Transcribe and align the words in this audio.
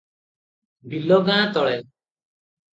ବିଲ 0.95 1.21
ଗାଁ 1.29 1.39
ତଳେ। 1.61 1.79